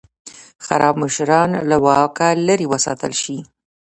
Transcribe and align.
خراب 0.65 0.95
مشران 1.03 1.49
له 1.69 1.77
واکه 1.85 2.27
لرې 2.47 2.65
وساتل 2.73 3.13
شي. 3.23 3.37